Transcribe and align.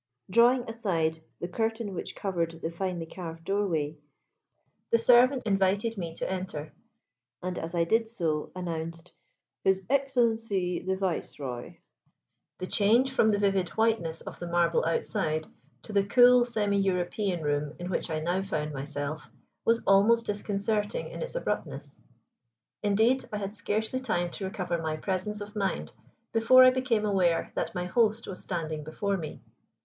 Drawing 0.31 0.67
aside 0.67 1.19
the 1.39 1.47
curtain 1.47 1.93
which 1.93 2.15
covered 2.15 2.59
the 2.59 2.71
finely 2.71 3.05
carved 3.05 3.43
doorway, 3.43 3.99
the 4.89 4.97
servant 4.97 5.43
invited 5.45 5.95
me 5.95 6.15
to 6.15 6.27
enter, 6.27 6.73
and 7.43 7.59
as 7.59 7.75
I 7.75 7.83
did 7.83 8.09
so 8.09 8.51
announced 8.55 9.11
"His 9.63 9.85
Excellency 9.91 10.79
the 10.79 10.97
Viceroy." 10.97 11.75
The 12.57 12.65
change 12.65 13.11
from 13.11 13.29
the 13.29 13.37
vivid 13.37 13.69
whiteness 13.77 14.21
of 14.21 14.39
the 14.39 14.47
marble 14.47 14.83
outside 14.85 15.45
to 15.83 15.93
the 15.93 16.03
cool 16.03 16.45
semi 16.45 16.79
European 16.79 17.43
room 17.43 17.75
in 17.77 17.87
which 17.91 18.09
I 18.09 18.21
now 18.21 18.41
found 18.41 18.73
myself 18.73 19.29
was 19.65 19.83
almost 19.85 20.25
disconcerting 20.25 21.09
in 21.11 21.21
its 21.21 21.35
abruptness. 21.35 22.01
Indeed, 22.81 23.25
I 23.31 23.37
had 23.37 23.55
scarcely 23.55 23.99
time 23.99 24.31
to 24.31 24.45
recover 24.45 24.81
my 24.81 24.97
presence 24.97 25.41
of 25.41 25.55
mind 25.55 25.93
before 26.31 26.63
I 26.65 26.71
became 26.71 27.05
aware 27.05 27.51
that 27.53 27.75
my 27.75 27.85
host 27.85 28.25
was 28.25 28.41
standing 28.41 28.83
before 28.83 29.15
me. 29.17 29.43